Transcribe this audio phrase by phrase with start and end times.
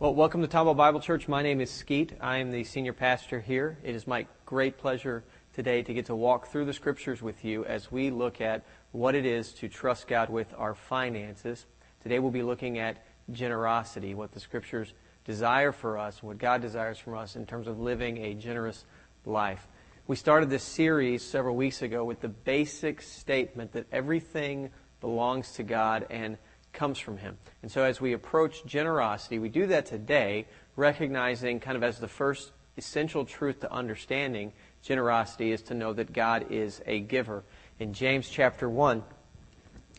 [0.00, 1.28] Well, welcome to Tomball Bible Church.
[1.28, 2.14] My name is Skeet.
[2.22, 3.76] I am the senior pastor here.
[3.84, 7.66] It is my great pleasure today to get to walk through the scriptures with you
[7.66, 11.66] as we look at what it is to trust God with our finances.
[12.02, 14.94] Today we'll be looking at generosity, what the scriptures
[15.26, 18.86] desire for us, what God desires from us in terms of living a generous
[19.26, 19.68] life.
[20.06, 24.70] We started this series several weeks ago with the basic statement that everything
[25.02, 26.38] belongs to God and
[26.72, 27.38] comes from Him.
[27.62, 30.46] And so as we approach generosity, we do that today,
[30.76, 34.52] recognizing kind of as the first essential truth to understanding
[34.82, 37.44] generosity is to know that God is a giver.
[37.78, 39.02] In James chapter 1,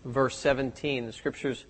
[0.06, 1.66] verse 17, the scriptures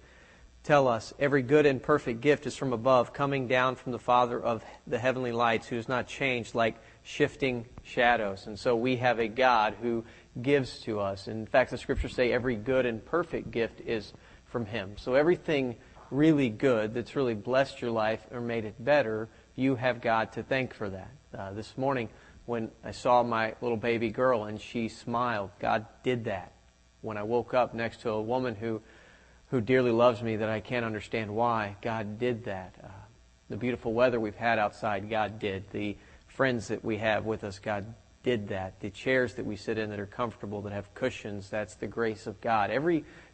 [0.63, 4.39] tell us every good and perfect gift is from above, coming down from the Father
[4.39, 8.45] of the heavenly lights, who is not changed like shifting shadows.
[8.45, 10.05] And so we have a God who
[10.41, 11.27] gives to us.
[11.27, 14.13] In fact, the scriptures say every good and perfect gift is
[14.51, 14.95] from Him.
[14.97, 15.77] So everything
[16.11, 20.43] really good that's really blessed your life or made it better, you have God to
[20.43, 21.11] thank for that.
[21.37, 22.09] Uh, this morning,
[22.45, 26.51] when I saw my little baby girl and she smiled, God did that.
[27.01, 28.81] When I woke up next to a woman who,
[29.49, 32.75] who dearly loves me that I can't understand why, God did that.
[32.83, 32.87] Uh,
[33.49, 35.69] the beautiful weather we've had outside, God did.
[35.71, 38.79] The friends that we have with us, God did that.
[38.79, 42.27] The chairs that we sit in that are comfortable, that have cushions, that's the grace
[42.27, 42.69] of God.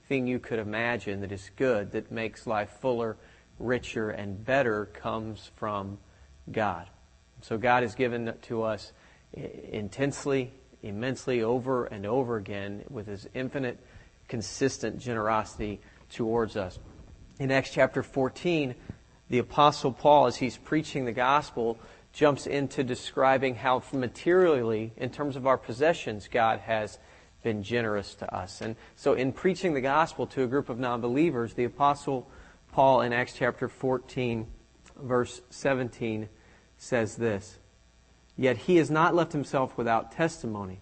[0.08, 3.18] Everything you could imagine that is good, that makes life fuller,
[3.60, 5.98] richer, and better comes from
[6.50, 6.88] God.
[7.42, 8.94] So God has given to us
[9.34, 13.86] intensely, immensely, over and over again with His infinite,
[14.30, 16.80] consistent generosity towards us.
[17.38, 18.76] In Acts chapter 14,
[19.30, 21.78] the Apostle Paul, as he's preaching the gospel,
[22.14, 26.98] jumps into describing how materially, in terms of our possessions, God has
[27.48, 28.60] been generous to us.
[28.60, 32.30] And so in preaching the gospel to a group of non-believers, the apostle
[32.74, 34.46] Paul in Acts chapter 14
[35.02, 36.28] verse 17
[36.78, 37.60] says this,
[38.36, 40.82] Yet he has not left himself without testimony.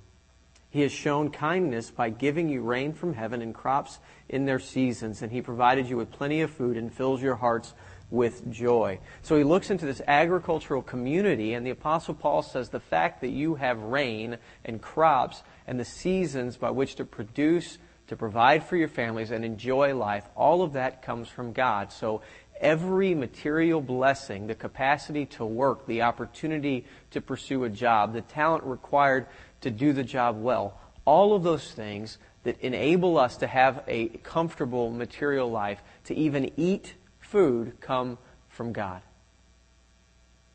[0.71, 5.21] He has shown kindness by giving you rain from heaven and crops in their seasons,
[5.21, 7.75] and he provided you with plenty of food and fills your hearts
[8.11, 8.99] with joy.
[9.21, 13.29] So he looks into this agricultural community, and the Apostle Paul says the fact that
[13.29, 17.77] you have rain and crops and the seasons by which to produce,
[18.07, 21.91] to provide for your families, and enjoy life, all of that comes from God.
[21.91, 22.21] So
[22.61, 28.63] every material blessing, the capacity to work, the opportunity to pursue a job, the talent
[28.63, 29.25] required
[29.61, 34.07] to do the job well, all of those things that enable us to have a
[34.23, 36.93] comfortable material life, to even eat
[37.35, 39.01] food come from God.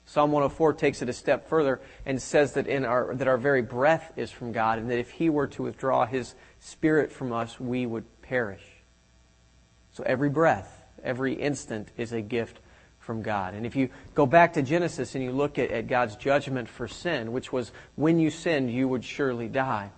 [0.07, 3.61] Psalm 104 takes it a step further and says that in our that our very
[3.61, 7.61] breath is from God and that if he were to withdraw his spirit from us
[7.61, 8.65] we would perish.
[9.93, 12.61] So every breath, every instant is a gift
[12.99, 13.53] from God.
[13.53, 16.89] And if you go back to Genesis and you look at, at God's judgment for
[16.89, 19.91] sin, which was when you sinned you would surely die.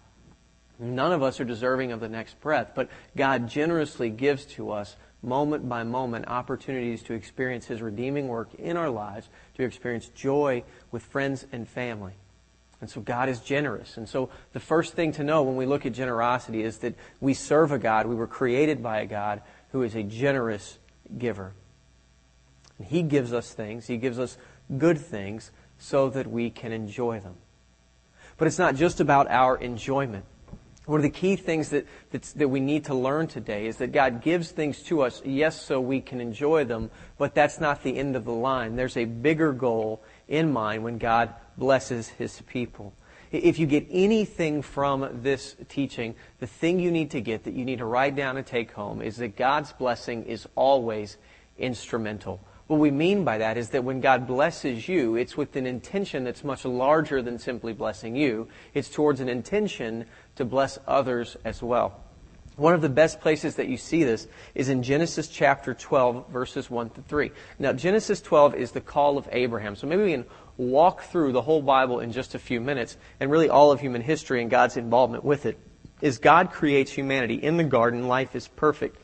[0.80, 4.96] None of us are deserving of the next breath, but God generously gives to us
[5.22, 10.64] moment by moment opportunities to experience His redeeming work in our lives, to experience joy
[10.90, 12.14] with friends and family.
[12.80, 13.96] And so God is generous.
[13.96, 17.32] And so the first thing to know when we look at generosity is that we
[17.32, 19.40] serve a God, we were created by a God
[19.70, 20.78] who is a generous
[21.16, 21.52] giver.
[22.78, 24.36] And He gives us things, He gives us
[24.76, 27.36] good things so that we can enjoy them.
[28.36, 30.24] But it's not just about our enjoyment.
[30.84, 34.20] One of the key things that, that we need to learn today is that God
[34.20, 38.16] gives things to us, yes, so we can enjoy them, but that's not the end
[38.16, 38.74] of the line.
[38.74, 42.94] There's a bigger goal in mind when God blesses His people.
[43.30, 47.64] If you get anything from this teaching, the thing you need to get that you
[47.64, 51.16] need to write down and take home is that God's blessing is always
[51.56, 52.40] instrumental.
[52.72, 56.24] What we mean by that is that when God blesses you, it's with an intention
[56.24, 58.48] that's much larger than simply blessing you.
[58.72, 60.06] It's towards an intention
[60.36, 62.00] to bless others as well.
[62.56, 66.70] One of the best places that you see this is in Genesis chapter 12, verses
[66.70, 67.30] 1 to 3.
[67.58, 69.76] Now, Genesis 12 is the call of Abraham.
[69.76, 70.24] So maybe we can
[70.56, 74.00] walk through the whole Bible in just a few minutes and really all of human
[74.00, 75.58] history and God's involvement with it.
[76.00, 78.96] As God creates humanity in the garden, life is perfect.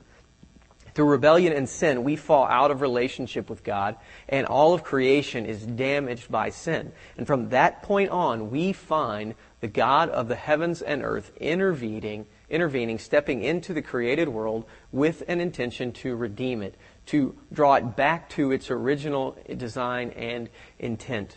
[0.99, 3.95] Through rebellion and sin, we fall out of relationship with God,
[4.29, 6.91] and all of creation is damaged by sin.
[7.17, 12.27] And from that point on, we find the God of the heavens and earth intervening,
[12.51, 16.75] intervening, stepping into the created world with an intention to redeem it,
[17.07, 20.49] to draw it back to its original design and
[20.81, 21.37] intent.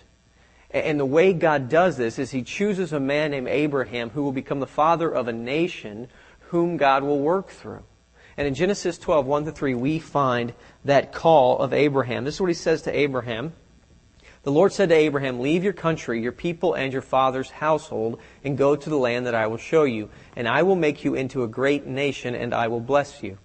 [0.72, 4.32] And the way God does this is He chooses a man named Abraham who will
[4.32, 6.08] become the father of a nation
[6.50, 7.84] whom God will work through.
[8.42, 12.24] And in Genesis 12, 1 to 3, we find that call of Abraham.
[12.24, 13.54] This is what he says to Abraham.
[14.42, 18.58] The Lord said to Abraham, Leave your country, your people, and your father's household, and
[18.58, 20.10] go to the land that I will show you.
[20.36, 23.38] And I will make you into a great nation, and I will bless you.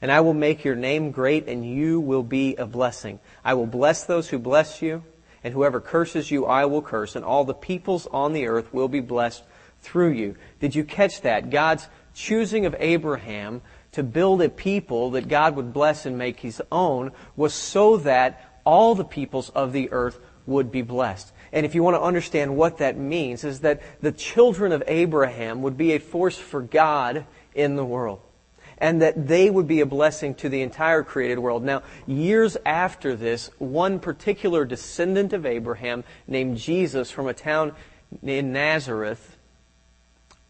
[0.00, 3.18] And I will make your name great, and you will be a blessing.
[3.44, 5.02] I will bless those who bless you,
[5.42, 8.86] and whoever curses you, I will curse, and all the peoples on the earth will
[8.86, 9.42] be blessed
[9.80, 10.36] through you.
[10.60, 11.50] Did you catch that?
[11.50, 13.60] God's choosing of Abraham
[13.94, 18.58] to build a people that God would bless and make his own was so that
[18.64, 21.32] all the peoples of the earth would be blessed.
[21.52, 25.62] And if you want to understand what that means, is that the children of Abraham
[25.62, 27.24] would be a force for God
[27.54, 28.20] in the world.
[28.78, 31.62] And that they would be a blessing to the entire created world.
[31.62, 37.72] Now, years after this, one particular descendant of Abraham named Jesus from a town
[38.24, 39.36] in Nazareth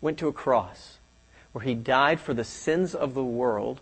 [0.01, 0.94] went to a cross
[1.55, 3.81] where he died for the sins of the world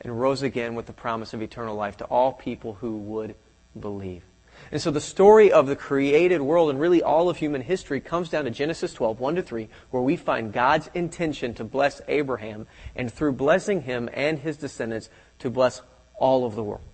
[0.00, 3.34] and rose again with the promise of eternal life to all people who would
[3.78, 4.22] believe.
[4.70, 8.28] And so the story of the created world and really all of human history comes
[8.28, 12.68] down to Genesis 12, 1 to 3, where we find God's intention to bless Abraham
[12.94, 15.82] and through blessing him and his descendants to bless
[16.14, 16.84] all of the world.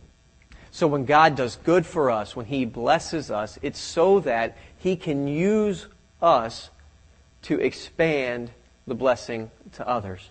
[0.70, 4.96] So when God does good for us, when he blesses us, it's so that he
[4.96, 5.87] can use
[6.23, 6.70] us
[7.43, 8.52] to expand
[8.87, 10.31] the blessing to others.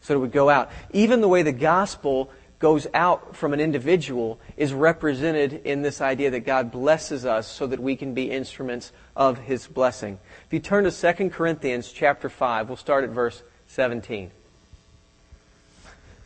[0.00, 0.70] So it would go out.
[0.92, 6.30] Even the way the gospel goes out from an individual is represented in this idea
[6.30, 10.18] that God blesses us so that we can be instruments of his blessing.
[10.46, 14.24] If you turn to 2 Corinthians chapter 5, we'll start at verse 17.
[14.24, 14.30] It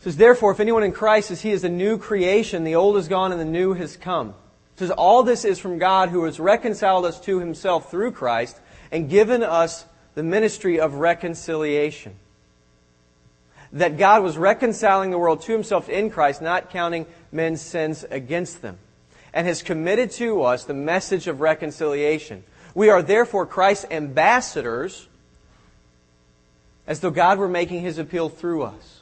[0.05, 3.09] says, Therefore, if anyone in Christ is he is a new creation, the old is
[3.09, 4.29] gone and the new has come.
[4.75, 8.59] It says, All this is from God who has reconciled us to himself through Christ
[8.93, 9.85] and given us
[10.15, 12.17] the ministry of reconciliation
[13.73, 18.63] that God was reconciling the world to himself in Christ, not counting men's sins against
[18.63, 18.79] them,
[19.33, 22.43] and has committed to us the message of reconciliation.
[22.75, 25.09] We are therefore Christ's ambassadors,
[26.87, 29.01] as though God were making his appeal through us.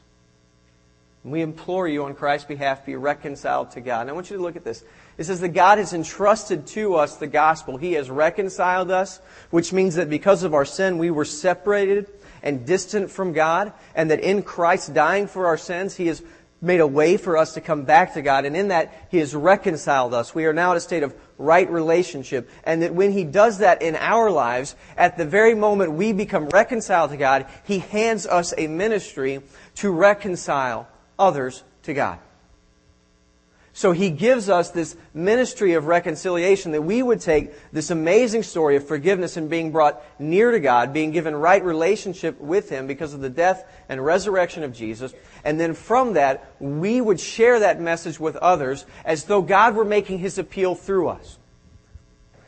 [1.24, 4.02] We implore you on Christ's behalf, be reconciled to God.
[4.02, 4.84] And I want you to look at this.
[5.18, 7.76] It says that God has entrusted to us the gospel.
[7.76, 9.20] He has reconciled us,
[9.50, 12.08] which means that because of our sin, we were separated
[12.42, 16.22] and distant from God, and that in Christ dying for our sins, He has
[16.60, 19.34] made a way for us to come back to God, and in that He has
[19.34, 20.34] reconciled us.
[20.34, 23.80] We are now at a state of right relationship, and that when He does that
[23.82, 28.52] in our lives, at the very moment we become reconciled to God, He hands us
[28.58, 29.42] a ministry
[29.76, 30.88] to reconcile
[31.18, 32.18] others to God.
[33.78, 38.74] So he gives us this ministry of reconciliation that we would take this amazing story
[38.74, 43.14] of forgiveness and being brought near to God, being given right relationship with him because
[43.14, 45.14] of the death and resurrection of Jesus,
[45.44, 49.84] and then from that, we would share that message with others as though God were
[49.84, 51.38] making his appeal through us.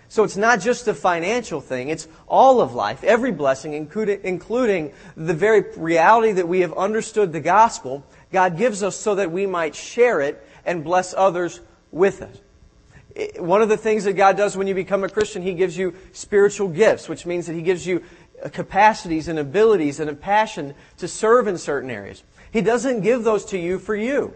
[0.09, 5.35] So it's not just a financial thing, it's all of life, every blessing, including the
[5.35, 9.77] very reality that we have understood the gospel, God gives us so that we might
[9.77, 11.61] share it and bless others
[11.91, 13.41] with it.
[13.41, 15.95] One of the things that God does when you become a Christian, He gives you
[16.13, 18.05] spiritual gifts, which means that He gives you
[18.43, 22.23] uh, capacities and abilities and a passion to serve in certain areas.
[22.53, 24.35] He doesn't give those to you for you.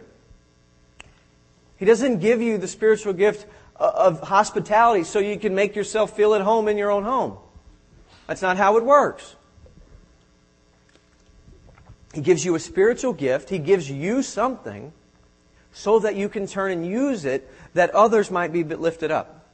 [1.76, 3.46] He doesn't give you the spiritual gift
[3.78, 7.38] uh, of hospitality so you can make yourself feel at home in your own home.
[8.26, 9.36] That's not how it works.
[12.12, 13.50] He gives you a spiritual gift.
[13.50, 14.92] He gives you something
[15.74, 19.44] so that you can turn and use it that others might be lifted up.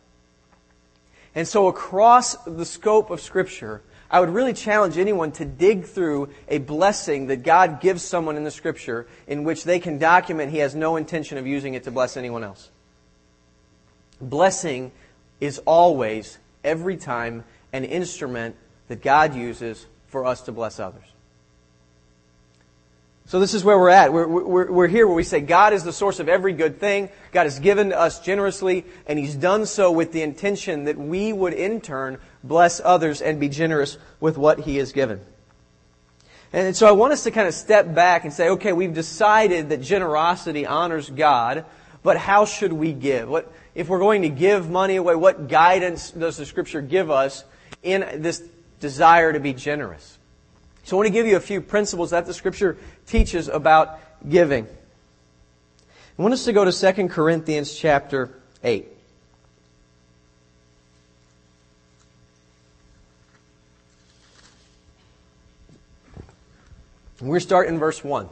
[1.34, 6.28] And so across the scope of Scripture, I would really challenge anyone to dig through
[6.48, 10.58] a blessing that God gives someone in the Scripture in which they can document He
[10.58, 12.70] has no intention of using it to bless anyone else.
[14.20, 14.92] Blessing
[15.40, 18.56] is always, every time, an instrument
[18.88, 21.04] that God uses for us to bless others.
[23.30, 24.12] So this is where we're at.
[24.12, 27.10] We're, we're, we're here where we say God is the source of every good thing.
[27.30, 31.32] God has given to us generously, and He's done so with the intention that we
[31.32, 35.20] would in turn bless others and be generous with what He has given.
[36.52, 39.68] And so I want us to kind of step back and say, okay, we've decided
[39.68, 41.64] that generosity honors God,
[42.02, 43.28] but how should we give?
[43.28, 47.44] What, if we're going to give money away, what guidance does the Scripture give us
[47.84, 48.42] in this
[48.80, 50.18] desire to be generous?
[50.84, 54.66] So I want to give you a few principles that the Scripture teaches about giving.
[56.18, 58.30] I want us to go to 2 Corinthians chapter
[58.62, 58.86] 8.
[67.20, 68.28] We're starting in verse 1.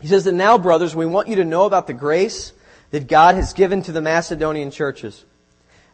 [0.00, 2.52] He says that now, brothers, we want you to know about the grace
[2.90, 5.24] that God has given to the Macedonian churches.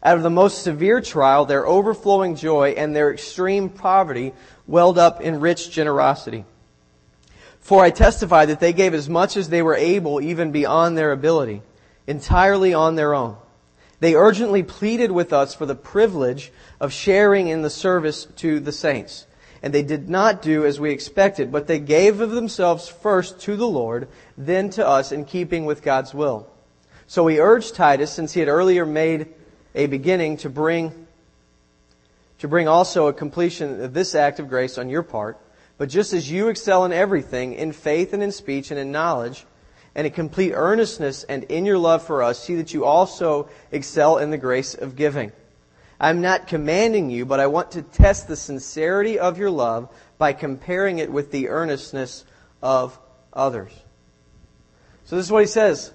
[0.03, 4.33] Out of the most severe trial, their overflowing joy and their extreme poverty
[4.67, 6.45] welled up in rich generosity.
[7.61, 11.13] For I testify that they gave as much as they were able, even beyond their
[11.13, 11.63] ability,
[12.07, 13.37] entirely on their own.
[14.01, 18.73] They urgently pleaded with us for the privilege of sharing in the service to the
[18.73, 19.27] saints.
[19.63, 23.57] And they did not do as we expected, but they gave of themselves first to
[23.57, 26.47] the Lord, then to us in keeping with God's will.
[27.07, 29.29] So we urged Titus, since he had earlier made
[29.75, 31.04] a beginning, to bring,
[32.45, 35.41] to bring also a completion of this act of grace on your part.
[35.79, 39.47] But just as you excel in everything, in faith and in speech and in knowledge,
[39.95, 44.19] and in complete earnestness and in your love for us, see that you also excel
[44.19, 45.33] in the grace of giving.
[45.99, 50.35] I'm not commanding you, but I want to test the sincerity of your love by
[50.35, 52.27] comparing it with the earnestness
[52.61, 52.99] of
[53.33, 53.73] others.
[55.07, 55.95] So this is what he says.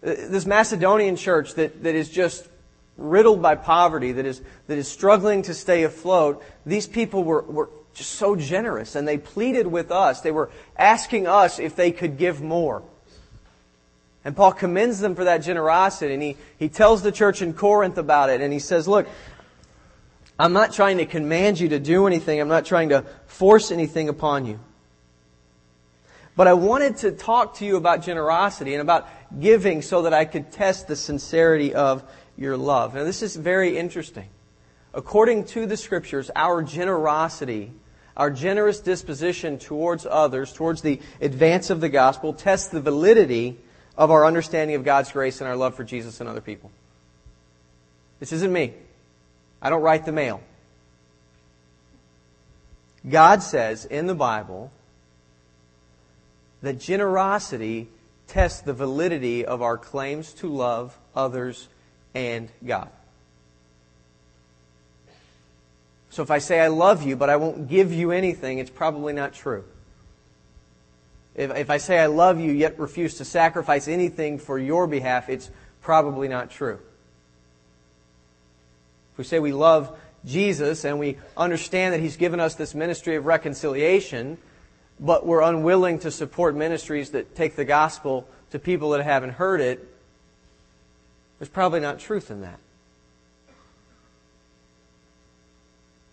[0.00, 2.48] This Macedonian church that, that is just
[2.96, 7.70] riddled by poverty, that is, that is struggling to stay afloat, these people were, were
[7.94, 10.20] just so generous and they pleaded with us.
[10.20, 12.82] They were asking us if they could give more.
[14.24, 17.98] And Paul commends them for that generosity, and he, he tells the church in Corinth
[17.98, 19.06] about it, and he says, Look,
[20.38, 24.08] I'm not trying to command you to do anything, I'm not trying to force anything
[24.08, 24.58] upon you.
[26.36, 29.08] But I wanted to talk to you about generosity and about
[29.38, 32.02] giving so that I could test the sincerity of
[32.36, 32.94] your love.
[32.94, 34.28] Now, this is very interesting.
[34.92, 37.72] According to the scriptures, our generosity,
[38.16, 43.56] our generous disposition towards others, towards the advance of the gospel, tests the validity
[43.96, 46.70] of our understanding of God's grace and our love for Jesus and other people.
[48.20, 48.74] This isn't me.
[49.60, 50.40] I don't write the mail.
[53.08, 54.72] God says in the Bible
[56.62, 57.88] that generosity
[58.26, 61.68] tests the validity of our claims to love others
[62.14, 62.88] and God.
[66.10, 69.12] So if I say I love you, but I won't give you anything, it's probably
[69.12, 69.64] not true.
[71.34, 75.28] If, if I say I love you yet refuse to sacrifice anything for your behalf,
[75.28, 75.50] it's
[75.82, 76.78] probably not true.
[79.12, 83.16] If we say we love Jesus and we understand that He's given us this ministry
[83.16, 84.38] of reconciliation,
[85.00, 89.60] but we're unwilling to support ministries that take the gospel to people that haven't heard
[89.60, 89.93] it,
[91.44, 92.58] there's probably not truth in that.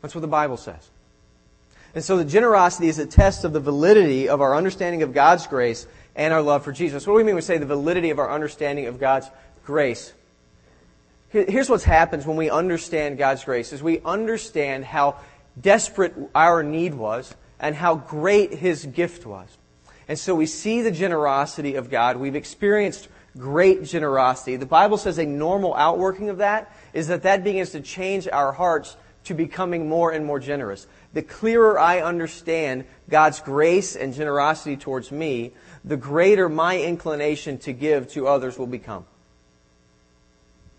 [0.02, 0.90] That's what the Bible says.
[1.96, 5.48] And so the generosity is a test of the validity of our understanding of God's
[5.48, 7.08] grace and our love for Jesus.
[7.08, 9.30] What do we mean when we say the validity of our understanding of God's
[9.64, 10.12] grace?
[11.30, 15.16] Here's what happens when we understand God's grace is we understand how
[15.62, 19.48] desperate our need was and how great his gift was.
[20.10, 22.18] And so we see the generosity of God.
[22.18, 23.08] We've experienced
[23.38, 24.56] great generosity.
[24.56, 28.52] The Bible says a normal outworking of that is that that begins to change our
[28.52, 30.88] hearts to becoming more and more generous.
[31.14, 35.52] The clearer I understand God's grace and generosity towards me,
[35.84, 39.06] the greater my inclination to give to others will become.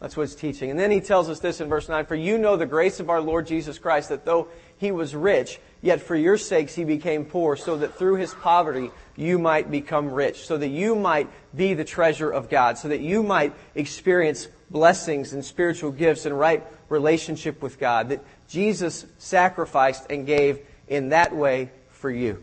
[0.03, 0.69] That's what he's teaching.
[0.69, 3.09] And then he tells us this in verse 9 For you know the grace of
[3.09, 7.25] our Lord Jesus Christ, that though he was rich, yet for your sakes he became
[7.25, 11.75] poor, so that through his poverty you might become rich, so that you might be
[11.75, 16.67] the treasure of God, so that you might experience blessings and spiritual gifts and right
[16.89, 22.43] relationship with God, that Jesus sacrificed and gave in that way for you.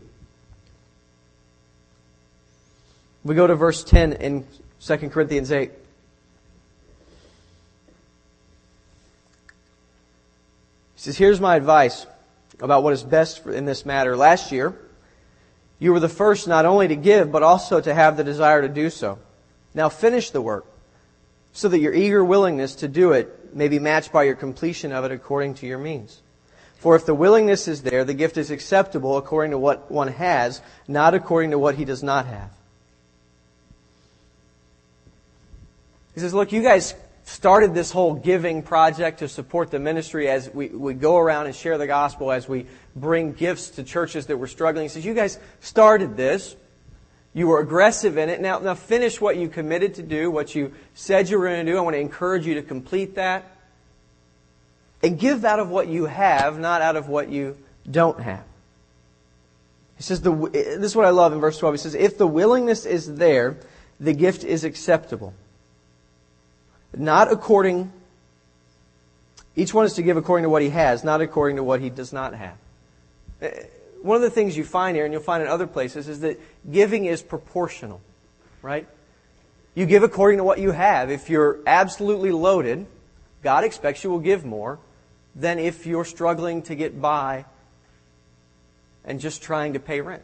[3.22, 4.46] We go to verse 10 in
[4.80, 5.72] 2 Corinthians 8.
[11.00, 12.06] Says, Here's my advice
[12.60, 14.16] about what is best in this matter.
[14.16, 14.74] Last year,
[15.78, 18.68] you were the first not only to give, but also to have the desire to
[18.68, 19.18] do so.
[19.72, 20.66] Now finish the work,
[21.52, 25.04] so that your eager willingness to do it may be matched by your completion of
[25.04, 26.20] it according to your means.
[26.76, 30.60] For if the willingness is there, the gift is acceptable according to what one has,
[30.86, 32.50] not according to what he does not have.
[36.14, 36.94] He says, Look, you guys
[37.30, 41.54] started this whole giving project to support the ministry as we, we go around and
[41.54, 44.84] share the gospel, as we bring gifts to churches that were struggling.
[44.84, 46.56] He says, You guys started this.
[47.32, 48.40] You were aggressive in it.
[48.40, 51.70] Now, now finish what you committed to do, what you said you were going to
[51.70, 51.78] do.
[51.78, 53.44] I want to encourage you to complete that.
[55.00, 57.56] And give out of what you have, not out of what you
[57.88, 58.42] don't have.
[59.96, 61.74] He says, the, this is what I love in verse 12.
[61.74, 63.56] He says, If the willingness is there,
[64.00, 65.32] the gift is acceptable
[66.96, 67.92] not according,
[69.56, 71.90] each one is to give according to what he has, not according to what he
[71.90, 72.56] does not have.
[73.42, 73.48] Uh,
[74.02, 76.40] one of the things you find here, and you'll find in other places, is that
[76.70, 78.00] giving is proportional,
[78.62, 78.88] right?
[79.74, 81.10] You give according to what you have.
[81.10, 82.86] If you're absolutely loaded,
[83.42, 84.78] God expects you will give more
[85.34, 87.44] than if you're struggling to get by
[89.04, 90.22] and just trying to pay rent.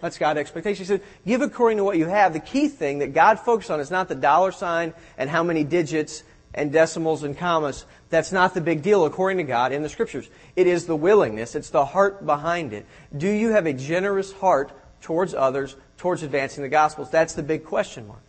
[0.00, 0.84] That's God's expectation.
[0.84, 2.32] He said, give according to what you have.
[2.32, 5.64] The key thing that God focuses on is not the dollar sign and how many
[5.64, 7.84] digits and decimals and commas.
[8.10, 10.28] That's not the big deal according to God in the scriptures.
[10.56, 11.54] It is the willingness.
[11.54, 12.86] It's the heart behind it.
[13.16, 17.10] Do you have a generous heart towards others, towards advancing the gospels?
[17.10, 18.20] That's the big question mark.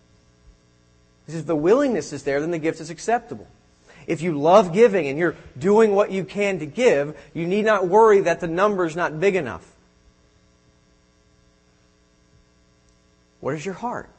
[1.27, 3.47] If the willingness is there, then the gift is acceptable.
[4.07, 7.87] If you love giving and you're doing what you can to give, you need not
[7.87, 9.74] worry that the number's not big enough.
[13.45, 14.09] What is your heart?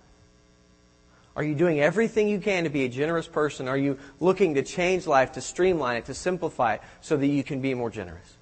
[1.34, 3.66] Are you doing everything you can to be a generous person?
[3.66, 7.42] Are you looking to change life, to streamline it, to simplify it so that you
[7.42, 8.36] can be more generous?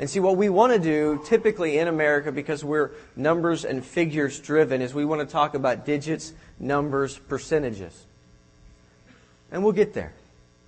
[0.00, 4.40] And see, what we want to do typically in America, because we're numbers and figures
[4.40, 8.06] driven, is we want to talk about digits, numbers, percentages.
[9.52, 10.12] And we'll get there.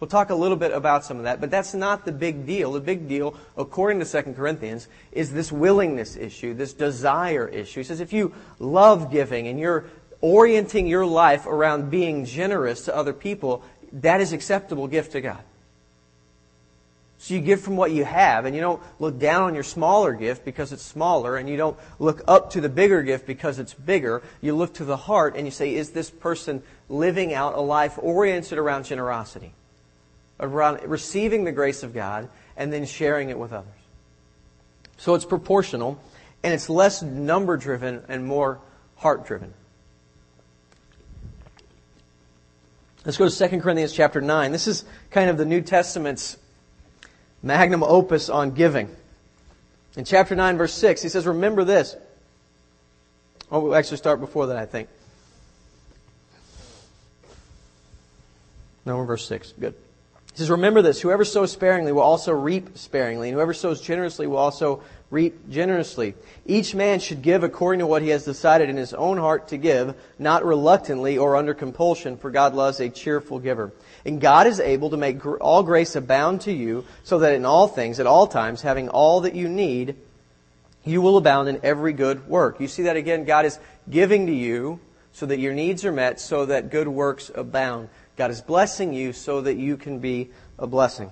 [0.02, 2.72] We'll talk a little bit about some of that, but that's not the big deal.
[2.72, 7.78] The big deal, according to 2 Corinthians, is this willingness issue, this desire issue.
[7.78, 9.84] He says if you love giving and you're
[10.20, 15.38] orienting your life around being generous to other people, that is acceptable gift to God.
[17.18, 20.14] So you give from what you have, and you don't look down on your smaller
[20.14, 23.72] gift because it's smaller, and you don't look up to the bigger gift because it's
[23.72, 24.20] bigger.
[24.40, 28.00] You look to the heart and you say, is this person living out a life
[28.02, 29.52] oriented around generosity?
[30.42, 33.68] Around receiving the grace of God and then sharing it with others.
[34.98, 36.00] So it's proportional,
[36.42, 38.60] and it's less number driven and more
[38.96, 39.54] heart driven.
[43.04, 44.52] Let's go to 2 Corinthians chapter 9.
[44.52, 46.36] This is kind of the New Testament's
[47.42, 48.94] magnum opus on giving.
[49.96, 51.96] In chapter 9, verse 6, he says, Remember this.
[53.50, 54.88] Oh, we'll actually start before that, I think.
[58.84, 59.54] No, verse 6.
[59.58, 59.74] Good.
[60.32, 64.26] He says, Remember this whoever sows sparingly will also reap sparingly, and whoever sows generously
[64.26, 66.14] will also reap generously.
[66.46, 69.58] Each man should give according to what he has decided in his own heart to
[69.58, 73.72] give, not reluctantly or under compulsion, for God loves a cheerful giver.
[74.06, 77.68] And God is able to make all grace abound to you, so that in all
[77.68, 79.96] things, at all times, having all that you need,
[80.82, 82.58] you will abound in every good work.
[82.58, 83.24] You see that again?
[83.24, 83.58] God is
[83.90, 84.80] giving to you
[85.12, 87.90] so that your needs are met, so that good works abound.
[88.16, 91.10] God is blessing you so that you can be a blessing.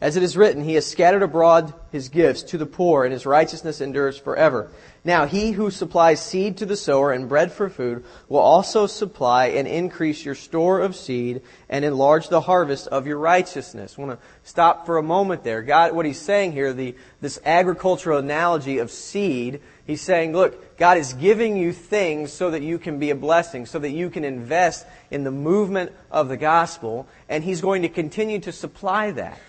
[0.00, 3.26] As it is written, He has scattered abroad His gifts to the poor, and His
[3.26, 4.70] righteousness endures forever.
[5.04, 9.46] Now, He who supplies seed to the sower and bread for food will also supply
[9.46, 13.96] and increase your store of seed and enlarge the harvest of your righteousness.
[13.98, 15.62] I want to stop for a moment there.
[15.62, 20.98] God, what He's saying here, the, this agricultural analogy of seed, He's saying, look, God
[20.98, 24.22] is giving you things so that you can be a blessing, so that you can
[24.22, 29.40] invest in the movement of the gospel, and He's going to continue to supply that.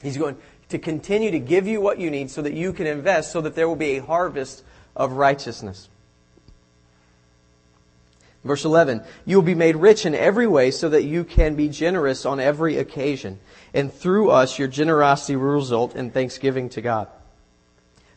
[0.00, 0.38] He's going
[0.70, 3.54] to continue to give you what you need so that you can invest, so that
[3.54, 4.64] there will be a harvest
[4.96, 5.90] of righteousness.
[8.44, 11.68] Verse 11, you will be made rich in every way so that you can be
[11.68, 13.38] generous on every occasion.
[13.74, 17.08] And through us, your generosity will result in thanksgiving to God.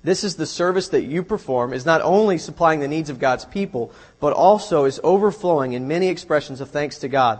[0.03, 3.45] This is the service that you perform is not only supplying the needs of God's
[3.45, 7.39] people, but also is overflowing in many expressions of thanks to God.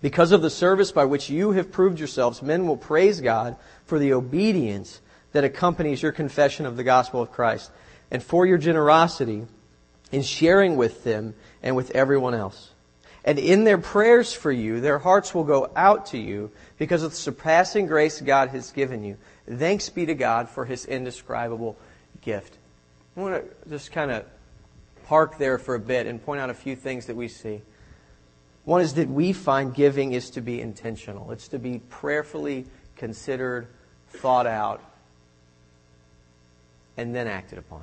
[0.00, 3.98] Because of the service by which you have proved yourselves, men will praise God for
[3.98, 5.00] the obedience
[5.32, 7.70] that accompanies your confession of the gospel of Christ
[8.10, 9.44] and for your generosity
[10.10, 12.70] in sharing with them and with everyone else.
[13.24, 17.10] And in their prayers for you, their hearts will go out to you because of
[17.10, 19.18] the surpassing grace God has given you.
[19.50, 21.76] Thanks be to God for his indescribable
[22.20, 22.56] gift.
[23.16, 24.24] I want to just kind of
[25.06, 27.62] park there for a bit and point out a few things that we see.
[28.64, 31.30] One is that we find giving is to be intentional.
[31.32, 33.66] It's to be prayerfully considered,
[34.10, 34.82] thought out,
[36.98, 37.82] and then acted upon.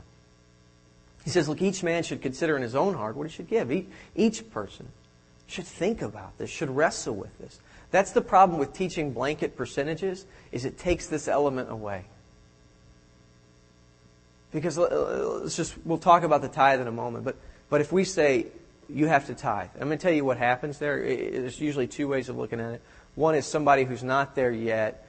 [1.24, 3.72] He says, look, each man should consider in his own heart what he should give.
[4.16, 4.88] Each person
[5.48, 7.60] should think about this, should wrestle with this.
[7.92, 12.06] That's the problem with teaching blanket percentages, is it takes this element away.
[14.52, 17.36] Because let's just, we'll talk about the tithe in a moment, but,
[17.70, 18.48] but if we say
[18.90, 19.70] you have to tithe.
[19.76, 21.02] I'm going to tell you what happens there.
[21.02, 22.82] There's usually two ways of looking at it.
[23.16, 25.02] One is somebody who's not there yet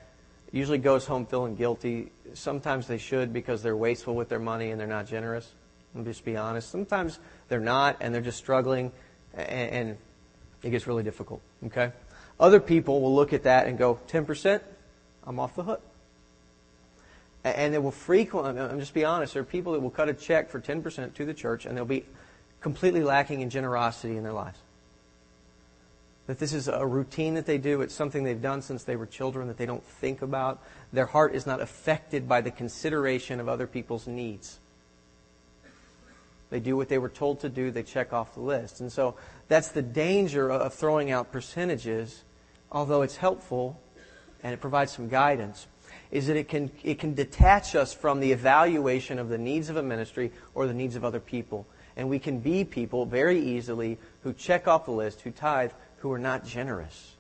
[0.53, 2.13] usually goes home feeling guilty.
[2.35, 5.53] Sometimes they should because they're wasteful with their money and they're not generous.
[5.95, 6.71] I'll just be honest.
[6.71, 8.93] Sometimes they're not and they're just struggling
[9.35, 9.97] and
[10.63, 11.43] it gets really difficult.
[11.67, 11.93] Okay?
[12.39, 14.61] Other people will look at that and go, 10%,
[15.27, 15.83] I'm off the hook.
[17.45, 20.15] And they will frequently, I'm just be honest, there are people that will cut a
[20.15, 22.05] check for 10% to the church and they'll be
[22.61, 24.59] completely lacking in generosity in their lives.
[26.27, 27.83] That this is a routine that they do.
[27.83, 30.61] It's something they've done since they were children that they don't think about.
[30.93, 34.59] Their heart is not affected by the consideration of other people's needs.
[36.51, 38.81] They do what they were told to do, they check off the list.
[38.81, 39.15] And so
[39.49, 42.23] that's the danger of throwing out percentages,
[42.77, 43.81] although it's helpful
[44.43, 45.67] and it provides some guidance,
[46.11, 49.79] is that it can, it can detach us from the evaluation of the needs of
[49.79, 51.67] a ministry or the needs of other people.
[51.97, 56.13] And we can be people very easily who check off the list, who tithe, who
[56.13, 57.17] are not generous,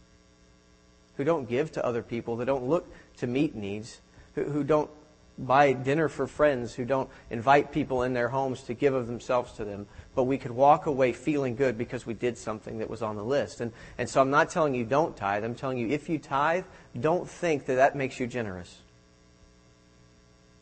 [1.16, 4.02] who don't give to other people, that don't look to meet needs,
[4.34, 4.90] who, who don't
[5.38, 9.52] buy dinner for friends, who don't invite people in their homes to give of themselves
[9.52, 13.02] to them, but we could walk away feeling good because we did something that was
[13.02, 13.60] on the list.
[13.60, 15.44] And, and so I'm not telling you don't tithe.
[15.44, 16.64] I'm telling you if you tithe,
[16.98, 18.78] don't think that that makes you generous.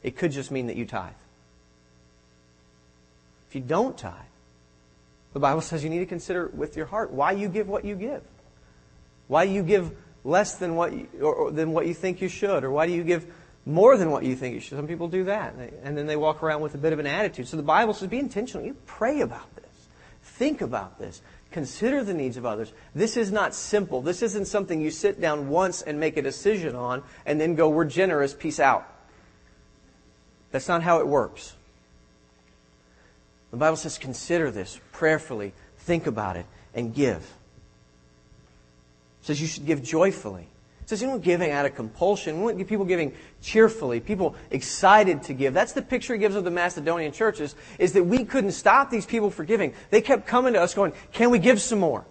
[0.02, 1.12] It could just mean that you tithe.
[3.48, 4.12] If you don't tithe,
[5.32, 7.94] the Bible says you need to consider with your heart why you give what you
[7.94, 8.22] give.
[9.28, 12.64] Why you give less than what you, or, or, than what you think you should,
[12.64, 13.32] or why do you give
[13.66, 14.76] more than what you think you should?
[14.76, 17.48] Some people do that, and then they walk around with a bit of an attitude.
[17.48, 18.66] So the Bible says be intentional.
[18.66, 19.64] You pray about this.
[20.22, 21.22] Think about this.
[21.50, 22.72] Consider the needs of others.
[22.94, 24.02] This is not simple.
[24.02, 27.68] This isn't something you sit down once and make a decision on and then go,
[27.68, 28.86] we're generous, peace out.
[30.50, 31.54] That's not how it works.
[33.52, 37.18] The Bible says, consider this prayerfully, think about it, and give.
[39.20, 40.48] It says you should give joyfully.
[40.84, 42.36] It says you don't giving out of compulsion.
[42.42, 45.54] We want people giving cheerfully, people excited to give.
[45.54, 49.06] That's the picture he gives of the Macedonian churches, is that we couldn't stop these
[49.06, 49.72] people from giving.
[49.90, 52.04] They kept coming to us going, can we give some more?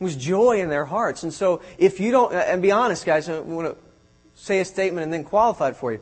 [0.00, 1.22] It was joy in their hearts.
[1.22, 3.76] And so if you don't, and be honest guys, I want to
[4.34, 6.00] say a statement and then qualify it for you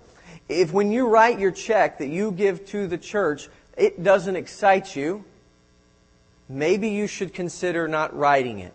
[0.49, 4.95] if when you write your check that you give to the church, it doesn't excite
[4.95, 5.25] you,
[6.49, 8.75] maybe you should consider not writing it.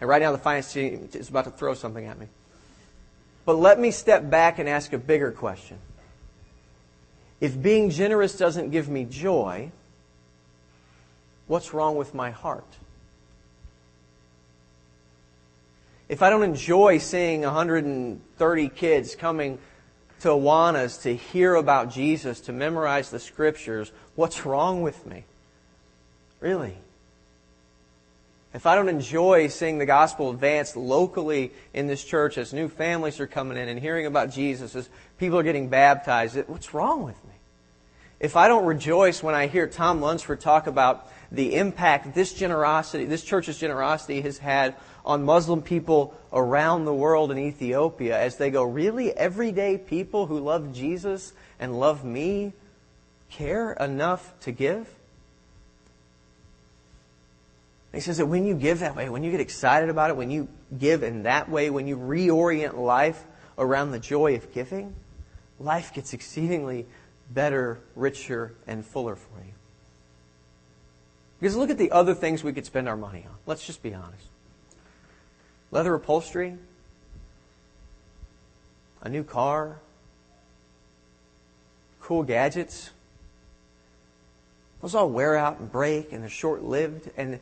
[0.00, 2.26] And right now the finance team is about to throw something at me.
[3.44, 5.78] But let me step back and ask a bigger question.
[7.40, 9.72] If being generous doesn't give me joy,
[11.46, 12.66] what's wrong with my heart?
[16.08, 19.58] If I don't enjoy seeing 130 kids coming
[20.20, 25.24] to Awanas to hear about Jesus, to memorize the scriptures, what's wrong with me?
[26.40, 26.76] Really?
[28.52, 33.20] If I don't enjoy seeing the gospel advance locally in this church as new families
[33.20, 37.22] are coming in and hearing about Jesus, as people are getting baptized, what's wrong with
[37.24, 37.30] me?
[38.18, 43.04] If I don't rejoice when I hear Tom Lunsford talk about the impact this generosity,
[43.04, 44.74] this church's generosity has had
[45.06, 50.40] on Muslim people around the world in Ethiopia as they go, really, everyday people who
[50.40, 52.52] love Jesus and love me
[53.30, 54.88] care enough to give?
[57.92, 60.30] He says that when you give that way, when you get excited about it, when
[60.30, 60.48] you
[60.78, 63.24] give in that way, when you reorient life
[63.58, 64.94] around the joy of giving,
[65.58, 66.86] life gets exceedingly
[67.30, 69.52] better, richer, and fuller for you.
[71.40, 73.34] Because look at the other things we could spend our money on.
[73.46, 74.26] Let's just be honest.
[75.72, 76.56] Leather upholstery,
[79.02, 79.80] a new car,
[82.00, 82.90] cool gadgets.
[84.82, 87.10] Those all wear out and break and they're short lived.
[87.16, 87.40] And,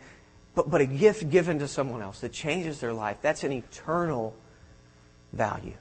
[0.59, 4.35] but, but a gift given to someone else that changes their life, that's an eternal
[5.33, 5.77] value.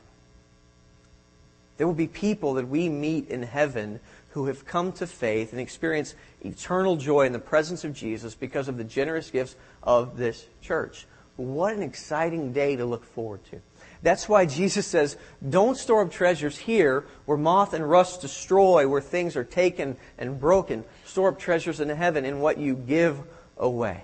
[1.77, 3.99] There will be people that we meet in heaven
[4.31, 6.13] who have come to faith and experience
[6.45, 11.07] eternal joy in the presence of Jesus because of the generous gifts of this church.
[11.37, 13.59] What an exciting day to look forward to.
[14.03, 15.17] That's why Jesus says,
[15.49, 20.39] don't store up treasures here where moth and rust destroy, where things are taken and
[20.39, 20.83] broken.
[21.05, 23.19] Store up treasures in heaven in what you give
[23.57, 24.03] away,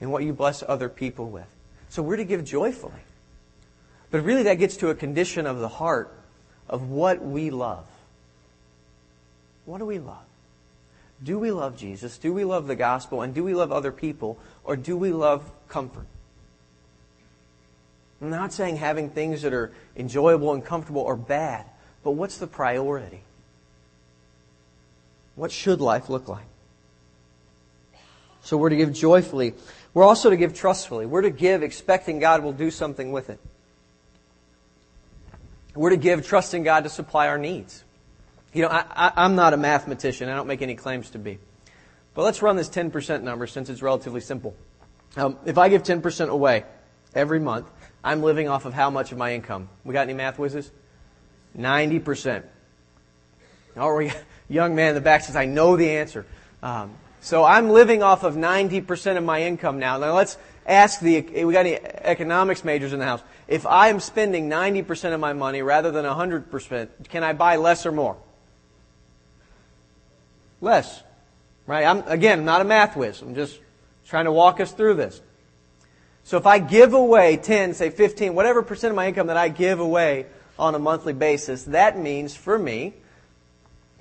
[0.00, 1.46] in what you bless other people with.
[1.88, 3.00] So we're to give joyfully.
[4.10, 6.12] But really that gets to a condition of the heart
[6.68, 7.86] of what we love.
[9.64, 10.24] What do we love?
[11.22, 12.16] Do we love Jesus?
[12.16, 13.22] Do we love the gospel?
[13.22, 14.38] And do we love other people?
[14.64, 16.06] Or do we love comfort?
[18.20, 21.66] I'm not saying having things that are enjoyable and comfortable are bad,
[22.02, 23.20] but what's the priority?
[25.36, 26.46] What should life look like?
[28.42, 29.54] So we're to give joyfully.
[29.98, 31.06] We're also to give trustfully.
[31.06, 33.40] We're to give expecting God will do something with it.
[35.74, 37.82] We're to give trusting God to supply our needs.
[38.52, 40.28] You know, I, am not a mathematician.
[40.28, 41.40] I don't make any claims to be.
[42.14, 44.54] But let's run this 10% number since it's relatively simple.
[45.16, 46.62] Um, if I give 10% away
[47.12, 47.66] every month,
[48.04, 49.68] I'm living off of how much of my income?
[49.82, 50.70] We got any math whizzes?
[51.58, 52.44] 90%.
[53.74, 54.08] Or
[54.48, 56.24] young man in the back says, I know the answer.
[56.62, 59.98] Um, so I'm living off of 90% of my income now.
[59.98, 63.22] Now let's ask the, we got any economics majors in the house.
[63.48, 67.86] If I am spending 90% of my money rather than 100%, can I buy less
[67.86, 68.16] or more?
[70.60, 71.02] Less.
[71.66, 71.84] Right?
[71.84, 73.20] I'm, again, not a math whiz.
[73.22, 73.58] I'm just
[74.06, 75.20] trying to walk us through this.
[76.24, 79.48] So if I give away 10, say 15, whatever percent of my income that I
[79.48, 80.26] give away
[80.58, 82.94] on a monthly basis, that means for me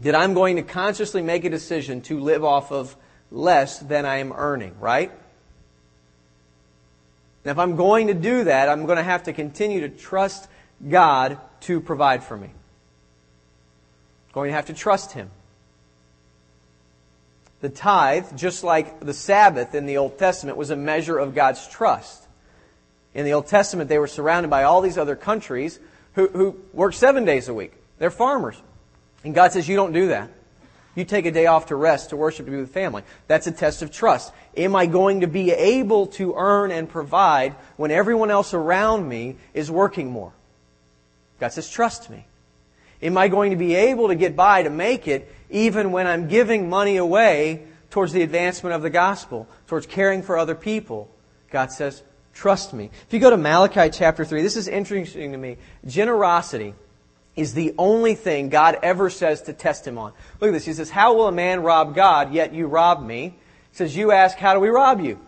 [0.02, 2.96] that I'm going to consciously make a decision to live off of
[3.32, 5.12] less than I am earning, right?
[7.44, 10.50] Now, if I'm going to do that, I'm going to have to continue to trust
[10.88, 12.48] God to provide for me.
[12.48, 15.30] I'm going to have to trust Him.
[17.62, 21.68] The tithe, just like the Sabbath in the Old Testament, was a measure of God's
[21.68, 22.28] trust.
[23.14, 25.80] In the Old Testament, they were surrounded by all these other countries
[26.14, 27.74] who, who work seven days a week.
[27.98, 28.62] They're farmers.
[29.24, 30.30] And God says, You don't do that.
[30.98, 33.04] You take a day off to rest, to worship, to be with family.
[33.28, 34.34] That's a test of trust.
[34.56, 39.36] Am I going to be able to earn and provide when everyone else around me
[39.54, 40.34] is working more?
[41.40, 42.26] God says, Trust me.
[43.04, 46.30] Am I going to be able to get by to make it even when I'm
[46.30, 51.12] giving money away towards the advancement of the gospel, towards caring for other people?
[51.52, 52.02] God says,
[52.34, 52.90] Trust me.
[53.06, 55.58] If you go to Malachi chapter 3, this is interesting to me.
[55.86, 56.74] Generosity
[57.38, 60.12] is the only thing God ever says to test him on.
[60.42, 60.66] Look at this.
[60.66, 63.36] He says, How will a man rob God, yet you rob me?
[63.72, 65.20] He says, You ask, How do we rob you?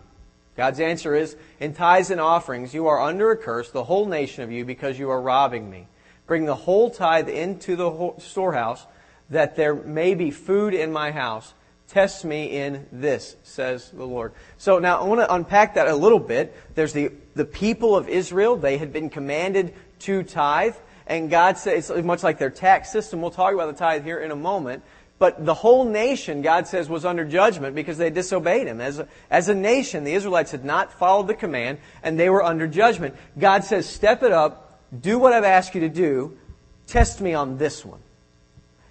[0.56, 4.42] God's answer is, In tithes and offerings you are under a curse, the whole nation
[4.42, 5.86] of you, because you are robbing me.
[6.26, 8.86] Bring the whole tithe into the storehouse,
[9.30, 11.54] that there may be food in my house.
[11.86, 14.32] Test me in this, says the Lord.
[14.58, 16.56] So now I want to unpack that a little bit.
[16.74, 18.56] There's the, the people of Israel.
[18.56, 20.76] They had been commanded to tithe.
[21.10, 23.20] And God says, it's much like their tax system.
[23.20, 24.84] We'll talk about the tithe here in a moment.
[25.18, 28.80] But the whole nation, God says, was under judgment because they disobeyed Him.
[28.80, 32.44] As a, as a nation, the Israelites had not followed the command and they were
[32.44, 33.16] under judgment.
[33.36, 36.38] God says, step it up, do what I've asked you to do,
[36.86, 37.98] test me on this one.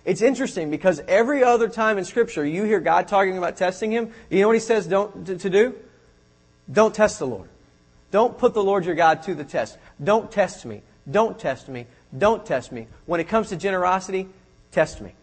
[0.03, 4.12] It's interesting because every other time in Scripture you hear God talking about testing Him,
[4.29, 5.73] you know what He says don't, to, to do?
[6.69, 7.47] Don't test the Lord.
[8.12, 9.77] Don't put the Lord your God to the test.
[10.03, 10.82] Don't test me.
[11.10, 11.88] Don't test me.
[12.17, 12.88] Don't test me.
[13.06, 14.28] When it comes to generosity,
[14.72, 15.13] test me.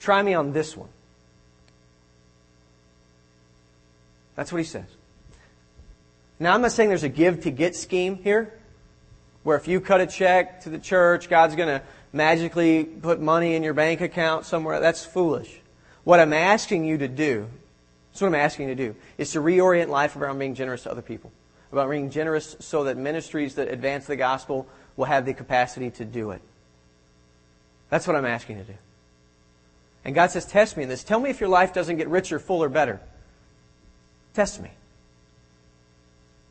[0.00, 0.88] Try me on this one.
[4.34, 4.86] That's what he says.
[6.40, 8.52] Now, I'm not saying there's a give to get scheme here,
[9.44, 11.82] where if you cut a check to the church, God's going to
[12.12, 14.80] magically put money in your bank account somewhere.
[14.80, 15.60] That's foolish.
[16.02, 17.48] What I'm asking you to do,
[18.10, 20.90] that's what I'm asking you to do, is to reorient life around being generous to
[20.90, 21.30] other people
[21.74, 26.04] about being generous so that ministries that advance the gospel will have the capacity to
[26.04, 26.40] do it.
[27.90, 28.78] That's what I'm asking you to do.
[30.04, 31.04] And God says, Test me in this.
[31.04, 33.00] Tell me if your life doesn't get richer, fuller, better.
[34.34, 34.70] Test me.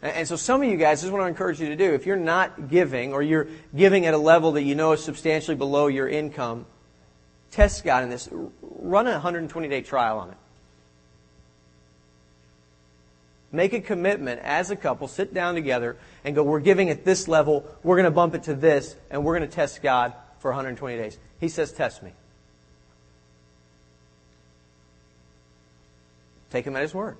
[0.01, 1.93] And so some of you guys, this is what I encourage you to do.
[1.93, 5.55] If you're not giving, or you're giving at a level that you know is substantially
[5.55, 6.65] below your income,
[7.51, 8.27] test God in this.
[8.61, 10.37] Run a 120 day trial on it.
[13.53, 17.27] Make a commitment as a couple, sit down together and go, we're giving at this
[17.27, 20.49] level, we're going to bump it to this, and we're going to test God for
[20.49, 21.19] 120 days.
[21.39, 22.11] He says, test me.
[26.49, 27.15] Take him at his word.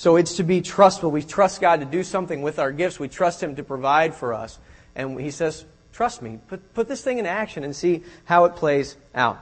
[0.00, 1.10] So it's to be trustful.
[1.10, 2.98] We trust God to do something with our gifts.
[2.98, 4.58] We trust Him to provide for us.
[4.96, 6.38] And He says, trust me.
[6.48, 9.38] Put, put this thing in action and see how it plays out.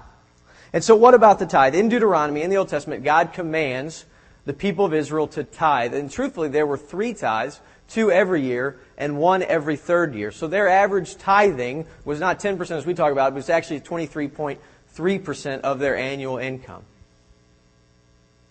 [0.72, 1.76] And so what about the tithe?
[1.76, 4.04] In Deuteronomy, in the Old Testament, God commands
[4.48, 5.92] the people of Israel to tithe.
[5.92, 10.32] And truthfully, there were three tithes, two every year and one every third year.
[10.32, 15.60] So their average tithing was not 10% as we talk about, it was actually 23.3%
[15.60, 16.82] of their annual income.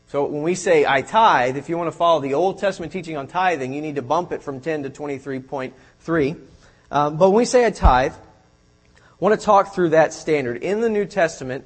[0.10, 3.18] So when we say I tithe, if you want to follow the Old Testament teaching
[3.18, 6.40] on tithing, you need to bump it from 10 to 23.3.
[6.92, 10.62] Um, but when we say I tithe, I want to talk through that standard.
[10.62, 11.66] In the New Testament,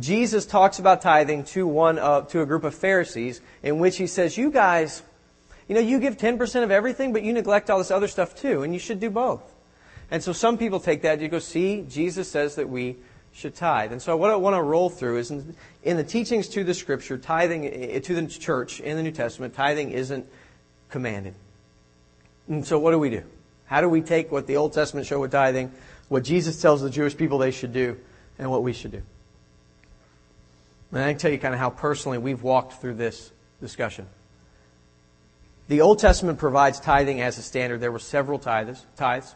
[0.00, 4.36] Jesus talks about tithing to one to a group of Pharisees in which he says,
[4.36, 5.02] you guys,
[5.68, 8.62] you know, you give 10% of everything, but you neglect all this other stuff too,
[8.62, 9.42] and you should do both.
[10.10, 12.96] And so some people take that, and you go, see, Jesus says that we
[13.32, 13.92] should tithe.
[13.92, 16.74] And so what I want to roll through is in, in the teachings to the
[16.74, 20.26] scripture, tithing, eh, to the church in the New Testament, tithing isn't
[20.88, 21.34] commanded.
[22.48, 23.22] And so what do we do?
[23.66, 25.70] How do we take what the Old Testament show with tithing,
[26.08, 27.96] what Jesus tells the Jewish people they should do,
[28.38, 29.02] and what we should do?
[30.92, 34.06] And I can tell you kind of how personally we've walked through this discussion.
[35.68, 37.80] The Old Testament provides tithing as a standard.
[37.80, 38.84] There were several tithes.
[38.96, 39.34] tithes.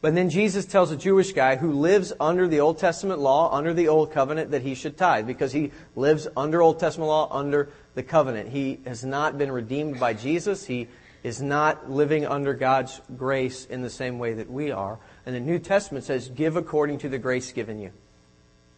[0.00, 3.74] But then Jesus tells a Jewish guy who lives under the Old Testament law, under
[3.74, 7.68] the Old Covenant, that he should tithe because he lives under Old Testament law, under
[7.94, 8.48] the covenant.
[8.48, 10.64] He has not been redeemed by Jesus.
[10.64, 10.88] He
[11.22, 14.98] is not living under God's grace in the same way that we are.
[15.26, 17.92] And the New Testament says, give according to the grace given you.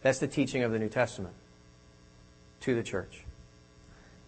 [0.03, 1.33] That's the teaching of the New Testament
[2.61, 3.23] to the church.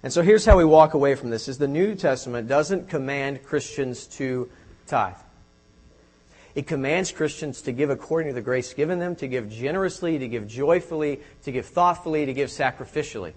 [0.01, 3.43] And so here's how we walk away from this is the New Testament doesn't command
[3.43, 4.49] Christians to
[4.88, 5.15] tithe.
[6.55, 10.27] It commands Christians to give according to the grace given them, to give generously, to
[10.27, 13.33] give joyfully, to give thoughtfully, to give sacrificially.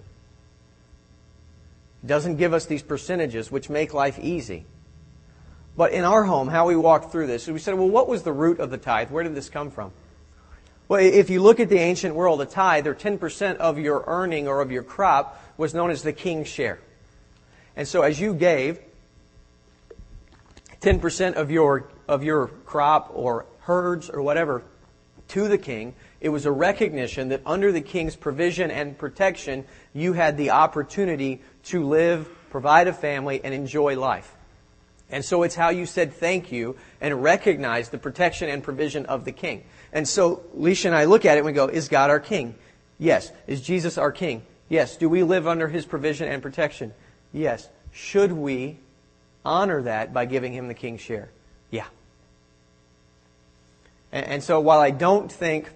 [2.03, 4.65] It doesn't give us these percentages which make life easy.
[5.75, 8.31] But in our home, how we walked through this, we said, well, what was the
[8.31, 9.11] root of the tithe?
[9.11, 9.91] Where did this come from?
[10.89, 14.47] Well, if you look at the ancient world, a tithe, or 10% of your earning
[14.47, 16.79] or of your crop, was known as the king's share.
[17.75, 18.79] And so as you gave
[20.81, 24.63] 10% of your, of your crop or herds or whatever
[25.27, 30.13] to the king, it was a recognition that under the king's provision and protection, you
[30.13, 34.35] had the opportunity to live, provide a family, and enjoy life.
[35.11, 39.25] And so it's how you said thank you and recognized the protection and provision of
[39.25, 39.63] the king.
[39.91, 42.55] And so Leisha and I look at it and we go, is God our king?
[42.97, 43.31] Yes.
[43.47, 44.43] Is Jesus our king?
[44.67, 44.97] Yes.
[44.97, 46.93] Do we live under his provision and protection?
[47.33, 47.67] Yes.
[47.91, 48.77] Should we
[49.43, 51.29] honor that by giving him the king's share?
[51.71, 51.87] Yeah.
[54.11, 55.69] And, and so while I don't think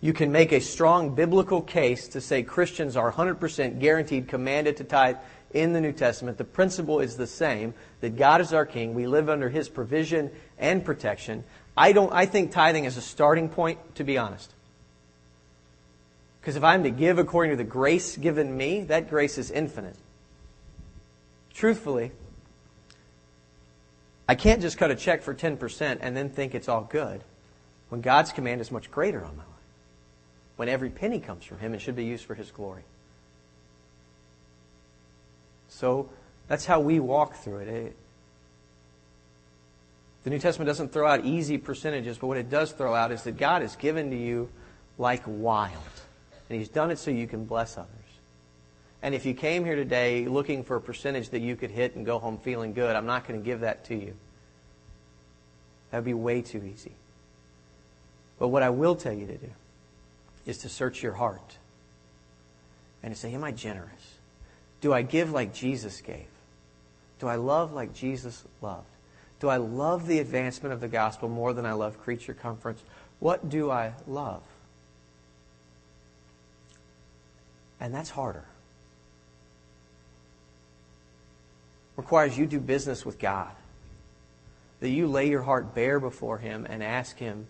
[0.00, 4.84] you can make a strong biblical case to say Christians are 100% guaranteed, commanded to
[4.84, 5.16] tithe
[5.52, 6.38] in the New Testament.
[6.38, 8.94] The principle is the same that God is our king.
[8.94, 11.42] We live under his provision and protection.
[11.78, 14.52] I don't I think tithing is a starting point to be honest.
[16.40, 19.96] Because if I'm to give according to the grace given me, that grace is infinite.
[21.52, 22.12] Truthfully,
[24.28, 27.22] I can't just cut a check for 10% and then think it's all good
[27.88, 29.48] when God's command is much greater on my life
[30.56, 32.82] when every penny comes from Him and should be used for His glory.
[35.68, 36.08] So
[36.48, 37.96] that's how we walk through it.
[40.28, 43.22] The New Testament doesn't throw out easy percentages, but what it does throw out is
[43.22, 44.50] that God has given to you
[44.98, 45.72] like wild.
[46.50, 47.88] And He's done it so you can bless others.
[49.00, 52.04] And if you came here today looking for a percentage that you could hit and
[52.04, 54.12] go home feeling good, I'm not going to give that to you.
[55.90, 56.92] That would be way too easy.
[58.38, 59.50] But what I will tell you to do
[60.44, 61.56] is to search your heart
[63.02, 64.16] and to say, Am I generous?
[64.82, 66.26] Do I give like Jesus gave?
[67.18, 68.84] Do I love like Jesus loved?
[69.40, 72.82] Do I love the advancement of the gospel more than I love creature comforts?
[73.20, 74.42] What do I love?
[77.80, 78.44] And that's harder.
[81.96, 83.50] Requires you do business with God.
[84.80, 87.46] That you lay your heart bare before Him and ask Him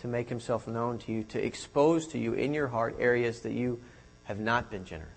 [0.00, 3.52] to make himself known to you, to expose to you in your heart areas that
[3.52, 3.80] you
[4.24, 5.10] have not been generous.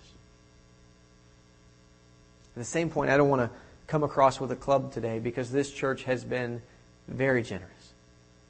[2.55, 3.57] At the same point, I don't want to
[3.93, 6.59] come across with a club today because this church has been
[7.07, 7.93] very generous,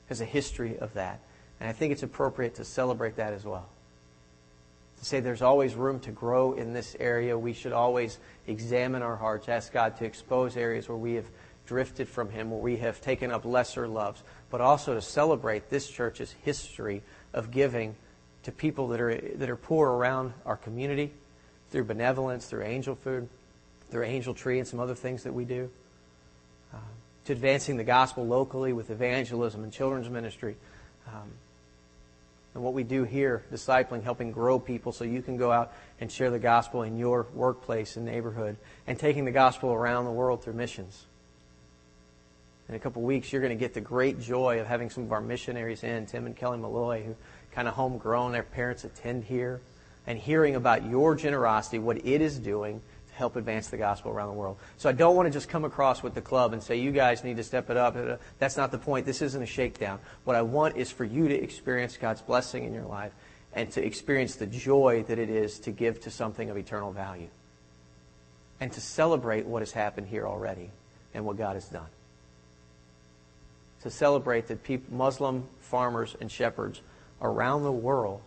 [0.07, 1.19] has a history of that.
[1.59, 3.67] And I think it's appropriate to celebrate that as well.
[4.99, 7.37] To say there's always room to grow in this area.
[7.37, 11.25] We should always examine our hearts, ask God to expose areas where we have
[11.65, 15.89] drifted from Him, where we have taken up lesser loves, but also to celebrate this
[15.89, 17.03] church's history
[17.33, 17.97] of giving
[18.43, 21.11] to people that are, that are poor around our community
[21.69, 23.27] through benevolence, through angel food,
[23.93, 25.69] through angel tree, and some other things that we do.
[26.73, 26.77] Uh,
[27.25, 30.57] to advancing the gospel locally with evangelism and children's ministry.
[31.07, 31.31] Um,
[32.53, 36.11] and what we do here, discipling, helping grow people so you can go out and
[36.11, 40.43] share the gospel in your workplace and neighborhood, and taking the gospel around the world
[40.43, 41.05] through missions
[42.69, 45.03] in a couple of weeks, you're going to get the great joy of having some
[45.03, 47.15] of our missionaries in, Tim and Kelly Malloy, who
[47.51, 49.61] kind of homegrown, their parents attend here,
[50.07, 52.81] and hearing about your generosity, what it is doing
[53.13, 54.57] help advance the gospel around the world.
[54.77, 57.23] So I don't want to just come across with the club and say, you guys
[57.23, 57.95] need to step it up.
[58.39, 59.05] That's not the point.
[59.05, 59.99] This isn't a shakedown.
[60.23, 63.11] What I want is for you to experience God's blessing in your life
[63.53, 67.29] and to experience the joy that it is to give to something of eternal value
[68.59, 70.71] and to celebrate what has happened here already
[71.13, 71.87] and what God has done
[73.83, 76.81] to celebrate that people, Muslim farmers and shepherds
[77.21, 78.21] around the world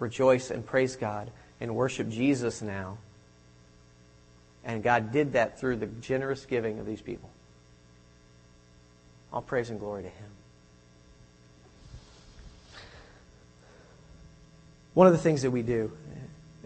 [0.00, 2.98] rejoice and praise God and worship Jesus now.
[4.64, 7.30] And God did that through the generous giving of these people.
[9.32, 10.30] All praise and glory to Him.
[14.94, 15.92] One of the things that we do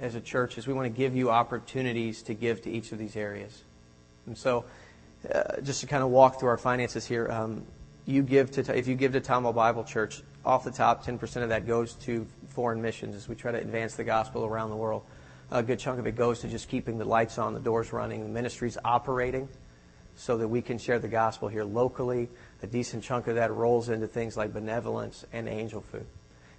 [0.01, 2.99] as a church is we want to give you opportunities to give to each of
[2.99, 3.63] these areas.
[4.27, 4.65] And so,
[5.33, 7.65] uh, just to kind of walk through our finances here, um,
[8.07, 11.49] you give to if you give to Tomball Bible Church, off the top, 10% of
[11.49, 15.03] that goes to foreign missions as we try to advance the gospel around the world.
[15.51, 18.23] A good chunk of it goes to just keeping the lights on, the doors running,
[18.23, 19.49] the ministries operating,
[20.17, 22.29] so that we can share the gospel here locally.
[22.63, 26.07] A decent chunk of that rolls into things like benevolence and angel food.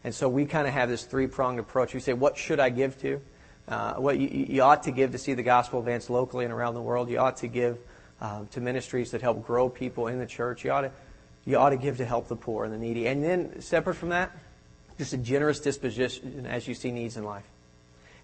[0.04, 1.94] And so we kind of have this three pronged approach.
[1.94, 3.22] We say, what should I give to?
[3.68, 6.76] Uh, what you, you, ought to give to see the gospel advance locally and around
[6.76, 7.10] the world.
[7.10, 7.80] You ought to give
[8.22, 10.64] uh, to ministries that help grow people in the church.
[10.64, 10.92] You ought to
[11.46, 13.08] you ought to give to help the poor and the needy.
[13.08, 14.32] And then, separate from that,
[14.98, 17.46] just a generous disposition as you see needs in life.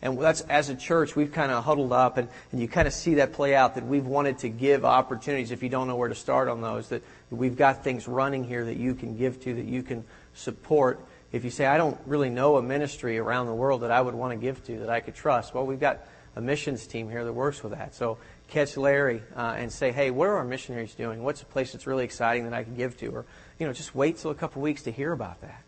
[0.02, 2.94] And that's, as a church, we've kind of huddled up, and, and you kind of
[2.94, 6.10] see that play out that we've wanted to give opportunities, if you don't know where
[6.10, 9.54] to start on those, that we've got things running here that you can give to,
[9.54, 11.00] that you can support.
[11.32, 14.16] If you say, I don't really know a ministry around the world that I would
[14.16, 16.00] want to give to, that I could trust, well, we've got
[16.36, 17.94] a missions team here that works with that.
[17.94, 21.24] So catch Larry uh, and say, hey, what are our missionaries doing?
[21.24, 23.08] What's a place that's really exciting that I can give to?
[23.08, 23.26] Or,
[23.60, 25.62] you know, just wait till a couple weeks to hear about that.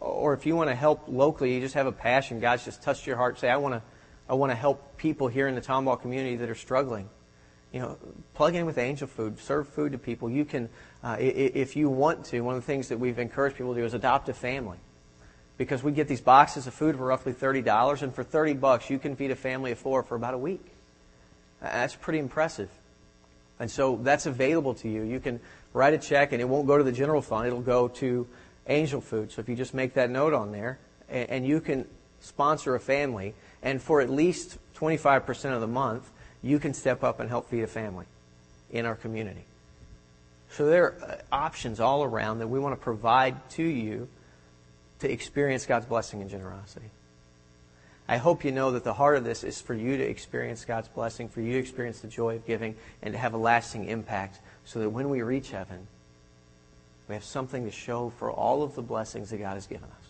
[0.00, 3.06] Or if you want to help locally, you just have a passion, God's just touched
[3.06, 3.82] your heart, say, I want to,
[4.28, 7.08] I want to help people here in the Tomball community that are struggling.
[7.72, 7.98] You know,
[8.34, 10.30] plug in with Angel Food, serve food to people.
[10.30, 10.68] You can,
[11.02, 13.86] uh, if you want to, one of the things that we've encouraged people to do
[13.86, 14.78] is adopt a family
[15.58, 18.98] because we get these boxes of food for roughly $30 and for 30 bucks you
[18.98, 20.64] can feed a family of four for about a week
[21.60, 22.70] that's pretty impressive.
[23.58, 25.02] And so that's available to you.
[25.02, 25.40] You can
[25.72, 27.46] write a check and it won't go to the general fund.
[27.46, 28.26] It'll go to
[28.68, 29.32] Angel Food.
[29.32, 31.86] So if you just make that note on there and, you can
[32.20, 36.10] sponsor a family and for at least 25% of the month,
[36.42, 38.06] you can step up and help feed a family
[38.70, 39.44] in our community.
[40.50, 44.08] So there are uh, options all around that we want to provide to you
[45.00, 46.90] to experience God's blessing and generosity.
[48.08, 50.88] I hope you know that the heart of this is for you to experience God's
[50.88, 54.38] blessing, for you to experience the joy of giving, and to have a lasting impact
[54.64, 55.88] so that when we reach heaven,
[57.08, 60.06] we have something to show for all of the blessings that God has given us.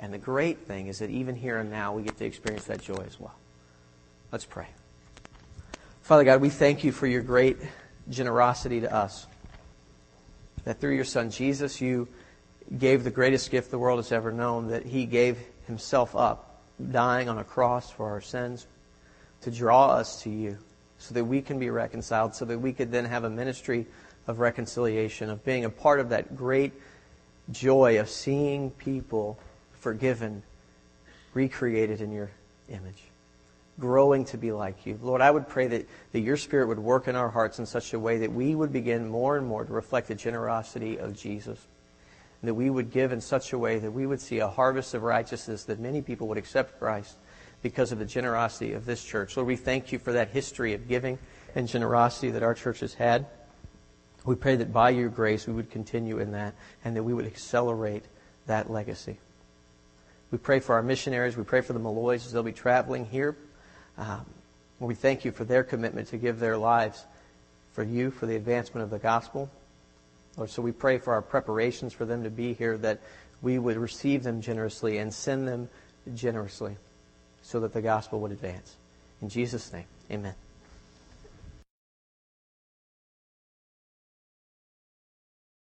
[0.00, 2.82] And the great thing is that even here and now, we get to experience that
[2.82, 3.34] joy as well.
[4.32, 4.66] Let's pray.
[6.02, 7.58] Father God, we thank you for your great
[8.08, 9.26] generosity to us.
[10.64, 12.08] That through your Son Jesus, you
[12.78, 17.28] gave the greatest gift the world has ever known, that he gave himself up, dying
[17.28, 18.66] on a cross for our sins,
[19.42, 20.58] to draw us to you
[20.98, 23.86] so that we can be reconciled, so that we could then have a ministry
[24.30, 26.72] of reconciliation, of being a part of that great
[27.50, 29.38] joy of seeing people
[29.72, 30.42] forgiven,
[31.34, 32.30] recreated in your
[32.68, 33.02] image,
[33.78, 34.98] growing to be like you.
[35.02, 37.92] Lord, I would pray that, that your Spirit would work in our hearts in such
[37.92, 41.58] a way that we would begin more and more to reflect the generosity of Jesus
[42.42, 45.02] that we would give in such a way that we would see a harvest of
[45.02, 47.16] righteousness that many people would accept Christ
[47.62, 49.36] because of the generosity of this church.
[49.36, 51.18] Lord, we thank you for that history of giving
[51.54, 53.26] and generosity that our church has had.
[54.24, 56.54] We pray that by your grace we would continue in that
[56.84, 58.04] and that we would accelerate
[58.46, 59.18] that legacy.
[60.30, 61.36] We pray for our missionaries.
[61.36, 63.36] We pray for the Malloys as they'll be traveling here.
[63.98, 64.24] Um,
[64.78, 67.04] we thank you for their commitment to give their lives
[67.72, 69.50] for you, for the advancement of the gospel.
[70.36, 73.00] Lord, so we pray for our preparations for them to be here, that
[73.42, 75.68] we would receive them generously and send them
[76.14, 76.76] generously
[77.42, 78.76] so that the gospel would advance.
[79.20, 80.34] In Jesus' name, amen.